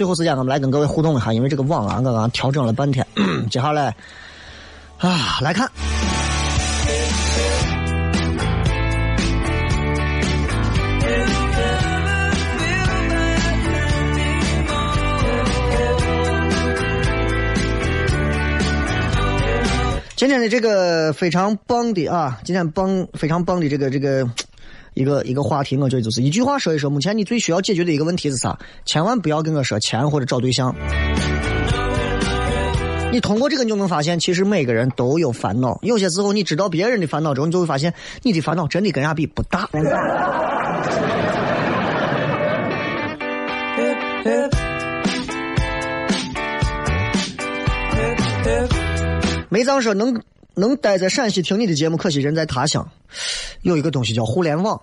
[0.00, 3.06] 最后时间我们来跟各位互动一下，因为这个网啊，刚刚调整了半天，
[3.50, 3.94] 接下来
[4.96, 5.70] 啊来看。
[20.16, 24.26] 今天的这个非常棒的啊，今天棒非常棒的这个这个
[24.94, 28.58] 一个一个话题，我觉得就是一句话说一说，目前你最需要解决的一个问题是啥？
[28.84, 30.74] 千万不要跟我说钱或者找对象。
[33.12, 35.78] 你通过这个，你就能发现，其实每个人都有烦恼。
[35.82, 39.68] 有些时候，你知道别人的烦恼之后，你就会发现，你的烦恼真的跟人家比不大。
[43.76, 44.50] Hip, hip.
[47.96, 48.70] Hip, hip.
[49.48, 50.14] 梅藏说能
[50.54, 52.86] 能待在陕西听你的节目，可惜人在他乡。
[53.62, 54.80] 有一个东西叫互联网。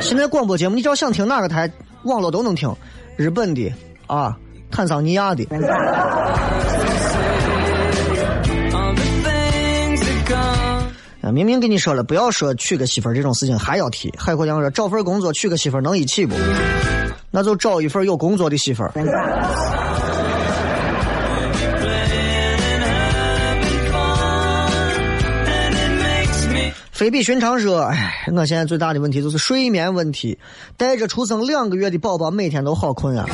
[0.00, 1.70] 现在广播节目，你只要想听哪个台，
[2.02, 2.74] 网络都能听，
[3.16, 3.72] 日本的
[4.06, 4.36] 啊，
[4.70, 5.44] 坦桑尼亚的，
[11.22, 14.12] 啊，明明跟你说了，不要说娶个媳妇这种事情还要提。
[14.18, 16.34] 海阔阳说找份工作娶个媳妇能一起不？
[17.30, 18.84] 那就找一份有工作的媳妇。
[26.94, 30.38] 非比寻常说，哎，我现在最大的问题就是睡眠问题，
[30.76, 33.26] 带着出生两个月的宝宝，每天都好困啊。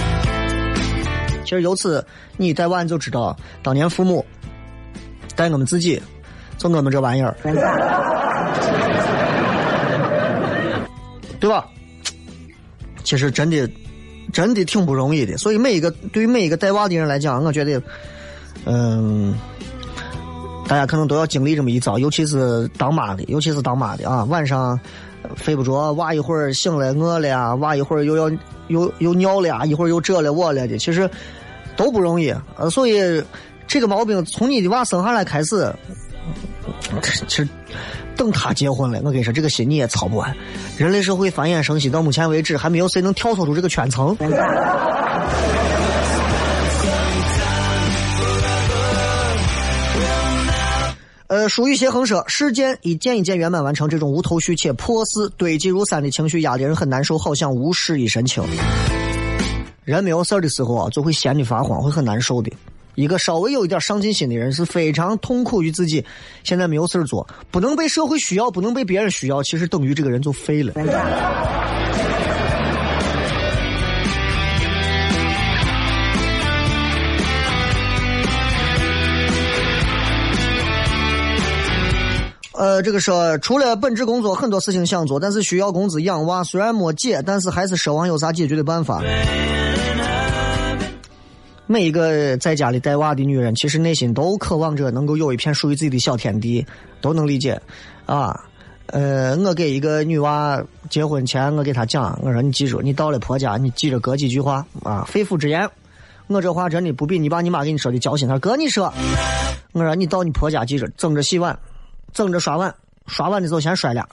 [1.45, 2.03] 其实由此
[2.39, 4.25] 你带娃你就知道，当年父母
[5.37, 6.01] 带我们自己，
[6.57, 7.37] 就我们这玩意儿，
[11.39, 11.67] 对吧？
[13.05, 13.71] 其实真的
[14.33, 17.83] 真的挺不容易的，所以每一个对于每一个带娃的人来讲，我觉得，
[18.65, 19.35] 嗯。
[20.71, 24.79] 大家可能都要经历这么一遭，尤其是当妈的，尤其是当妈的啊，晚上
[25.35, 28.31] 睡不着，娃一会儿醒了饿了呀，娃一会儿又要
[28.69, 31.11] 又又尿了呀，一会儿又这了我了的，其实
[31.77, 32.33] 都不容易。
[32.57, 33.21] 呃，所以
[33.67, 35.75] 这个毛病从你的娃生下来开始，
[37.27, 37.49] 其实
[38.15, 40.33] 等他结婚了，我跟你说，这个心你也操不完。
[40.79, 44.17] 人类社会繁衍生息到目前为止，还没有谁能跳脱出这个圈层。
[51.31, 58.43] 呃，舒雨邪横说，事件一件一件圆满完成，这种无头绪且破事堆积如山的情绪压得人很难受，好像无事一身轻。
[59.85, 62.51] 人没有事的时候啊，就会闲得发慌，会很难受的。
[62.97, 66.05] 一个稍微有一点上进心的人是非常痛苦于自己
[66.43, 70.73] 现在没有事做，不能被社会需要，不能被别人需要，其实等于这个人就废了。
[82.61, 86.45] 呃，这个说除了本职工作，很多事情想做，但是需要工资养娃。
[86.45, 89.03] 虽然没解，但是还是奢望有啥解决的办法。
[91.67, 96.67] 每一个在家里带娃的女人，其实内心都渴望着能够有一片属于自己的小天地，
[97.01, 97.59] 都能理解。
[98.05, 98.39] 啊，
[98.89, 105.67] 呃，我给一个女娃结婚前，我给她讲，我说你记住，你到了婆家，你记着哥几句话啊，肺腑之言。
[106.27, 108.29] 我这话真的不比你爸你妈给你说的交心。
[108.29, 108.93] 他哥你说，
[109.73, 111.59] 我说你到你婆家记着，争着洗碗。
[112.13, 112.75] 争着刷碗，
[113.07, 114.07] 刷碗的时候先摔俩，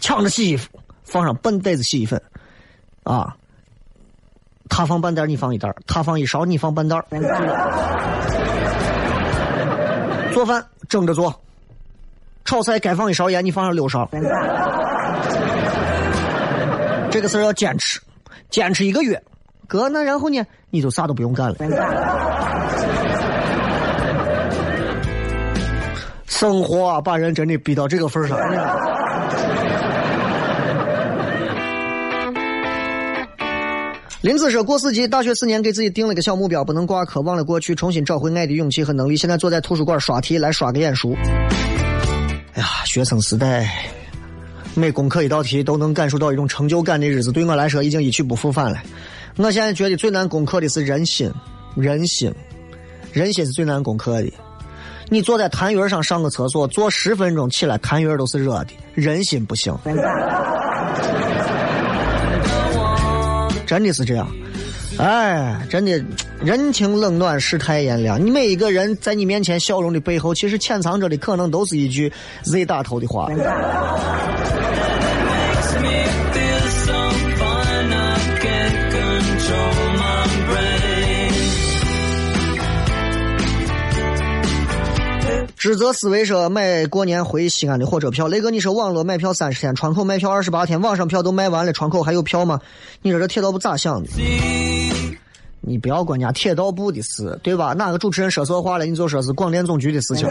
[0.00, 0.68] 抢着洗衣服，
[1.04, 2.20] 放上半袋子洗衣粉，
[3.04, 3.34] 啊，
[4.68, 6.96] 他放半袋你放一袋他放一勺你放半袋
[10.32, 11.40] 做饭蒸着做，
[12.44, 14.08] 炒菜该放一勺盐你放上六勺，
[17.10, 18.00] 这个事儿要坚持，
[18.48, 19.22] 坚持一个月，
[19.66, 21.56] 哥那然后呢，你就啥都不用干了。
[26.30, 28.38] 生活啊，把人真的逼到这个份上。
[34.22, 39.16] 林子说：“过四级，大学四年给自己定了个小目标，不能挂科，忘了过去，重新找回爱的勇气和能力。
[39.16, 41.14] 现在坐在图书馆刷题，来刷个眼熟。
[42.54, 43.68] 哎呀，学生时代，
[44.74, 48.80] 每攻克一道题都能感受到一种成就感的日子，对我来说已经一去不复返了。
[49.36, 51.30] 我现在觉得最难攻克的是人心，
[51.74, 52.32] 人心，
[53.12, 54.30] 人心是最难攻克的。”
[55.12, 59.76] 你坐在痰盂上上个厕所，坐十分钟起来，痰盂都是热的，人心不行。
[63.66, 64.28] 真的是这样，
[64.98, 66.00] 哎，真的，
[66.40, 68.24] 人情冷暖，世态炎凉。
[68.24, 72.12] 你每一个人在你面前笑容的背后，其实潜藏着的可能都是一句
[72.44, 73.28] Z 打头的话。
[85.60, 92.58] 知则思维说买过年回西安的火车票，雷哥你说网络买票三十天，窗口卖票二十八天，网上票都卖完了，窗口还有票吗？
[93.02, 94.08] 你说这铁道部咋想的？
[95.60, 97.74] 你不要管人家铁道部的事，对吧？
[97.74, 100.26] 哪个主持人说错话了，你就说是广电总局的事情。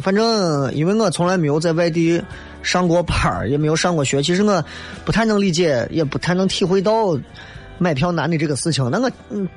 [0.00, 2.22] 反正因为我从来没有在外地
[2.62, 4.64] 上过班也没有上过学，其实我
[5.04, 7.18] 不太能理解，也不太能体会到。
[7.78, 9.48] 买票难的这个事情，那我嗯，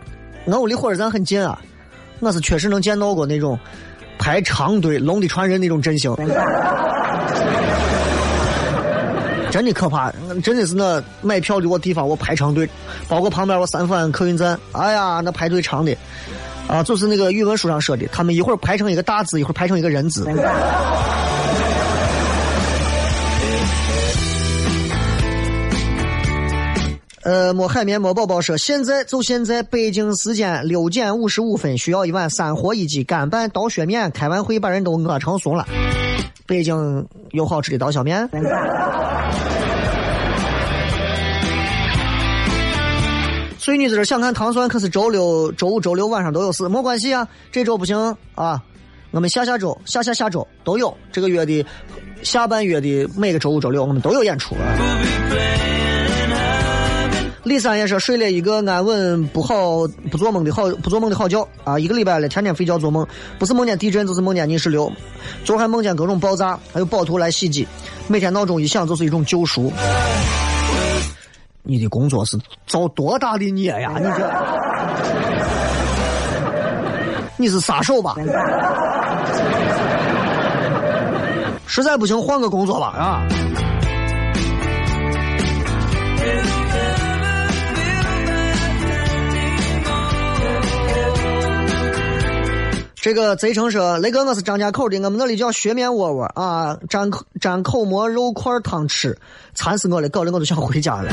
[0.45, 1.59] 我离火车站很近啊，
[2.19, 3.57] 我是确实能见到过那种
[4.17, 6.13] 排长队、龙的传人那种阵型，
[9.51, 10.11] 真的可怕，
[10.43, 12.69] 真的是那买票的我地方我排长队，
[13.07, 15.95] 包括旁边我三福安客运站，哎呀，那排队长的，
[16.67, 20.25] 啊，就是那个语文书上说的，他们一会儿排成一个大字，一会儿排成一个人字。
[27.29, 34.09] 呃，摸海绵摸宝宝说，现在就现在，北京时间六点五十五分，需要一碗三合一鸡干拌刀削面。
[34.09, 35.67] 开完会把人都饿成怂了。
[36.47, 38.27] 北京有好吃的刀削面。
[43.59, 47.27] 所以女子想看糖蒜，可是周六、周五、周六晚上都有事，没关系啊。
[47.51, 47.95] 这周不行
[48.33, 48.59] 啊，
[49.11, 50.91] 我们下下周、下下下周都有。
[51.11, 51.63] 这个月的
[52.23, 54.55] 下半月的每个周五、周六，我们都有演出。
[57.43, 61.79] 李三也说睡了一个安稳不好不做梦的好不做梦的好觉啊！
[61.79, 64.91] 一个礼拜了，天天睡觉做梦，不是梦见地震就是梦见泥石流，
[65.45, 67.65] 昨还梦见各种爆炸，还有暴徒来袭击，
[68.07, 69.71] 每天闹钟一响就是一种救赎。
[71.63, 72.37] 你的工作是
[72.67, 73.93] 造多大的孽呀？
[73.97, 74.29] 你这，
[77.37, 78.15] 你是杀手吧？
[81.65, 83.21] 实在不行换个工作吧，啊！
[93.09, 99.17] 这个贼成说：“雷哥，我是张家口的，我们那里叫削面窝窝啊，沾口蘸口馍肉块汤吃，
[99.55, 101.11] 馋死我了，搞得我都想回家了。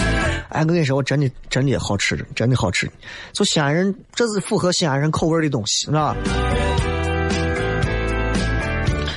[0.51, 2.87] 哎，我跟你说，我真的真的好吃，真的好吃。
[3.33, 6.15] 就西安人，这是符合西安人口味的东西，是吧？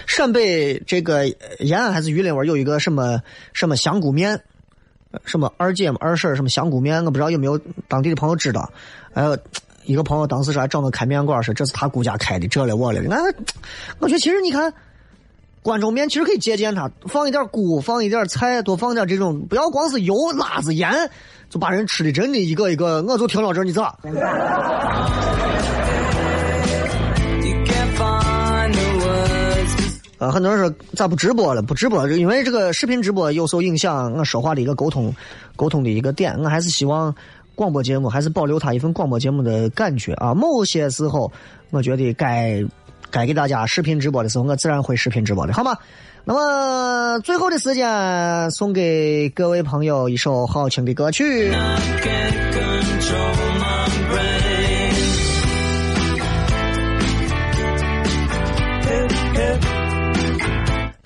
[0.07, 1.27] 陕北这个
[1.59, 3.21] 延安还是榆林味有一个什么
[3.51, 4.41] 什么香菇面
[5.25, 7.59] 什么二姐嘛、二婶什么香菇面，我不知道有没有
[7.89, 8.71] 当地的朋友知道。
[9.13, 9.37] 还有
[9.89, 13.01] 一个朋友当时说还找我开面馆，说这是他姑家开的，这了我了。
[13.01, 13.17] 那
[13.97, 14.71] 我觉得其实你看。
[15.61, 20.89] 关中面其实可以借鉴它，放一点菇，放一点菜，多放点这种，不要光是油、辣子、盐，
[21.49, 23.03] 就把人吃的真的一个一个。
[23.03, 23.93] 我就听到这儿，你咋？
[30.17, 31.61] 啊，很多人说咋不直播了？
[31.61, 35.13] 不直播，因为这个视频直播有时候影响，我说话的一个沟通
[35.57, 36.33] 沟通的一个点。
[36.41, 37.13] 我还是希望
[37.59, 40.33] 广播节目还是保留他一份广播节目的感觉啊。
[40.33, 41.29] 某些时候，
[41.71, 42.63] 我觉得该
[43.11, 45.75] 该给大家视频直播的时候，我自然会视频直播的，好吗？
[46.23, 51.51] 那么最后的时间，送给各位朋友一首好听的歌曲。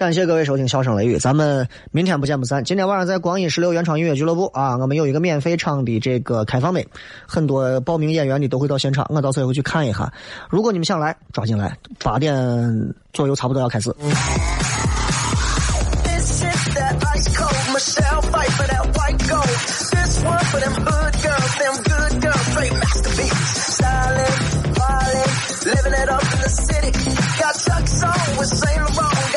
[0.03, 2.61] 感谢各位收听《笑声雷雨》，咱们明天不见不散。
[2.61, 6.85] 今天晚上在光阴十六原创音乐俱乐部啊，我们有一个免费场的这个开放麦，
[7.25, 10.11] 很多报名演员的都会到现场，我到时候也会去看一下。
[10.49, 11.73] 如果你们想来，抓紧来，
[12.03, 13.95] 八点左右差不多要开始。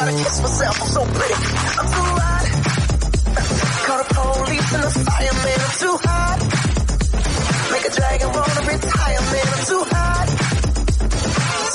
[0.07, 1.35] gotta kiss myself, I'm so pretty.
[1.35, 2.47] I'm too hot.
[3.87, 6.39] Call the police and the fireman, I'm too hot.
[7.73, 10.27] Make a dragon wanna retire, man, I'm too hot.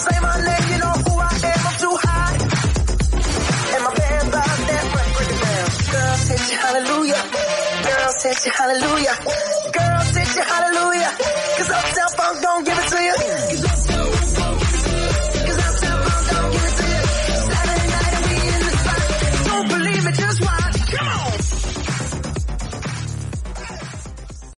[0.03, 2.36] Say my name, you know who I am, I'm too hot.
[3.71, 5.67] And my band by that right, bring it down.
[5.91, 7.21] Girl, said you hallelujah.
[7.84, 9.15] Girl, said you hallelujah.
[9.75, 11.11] Girl, said you hallelujah.
[11.57, 13.61] Cause Uptown Funk don't give it to you.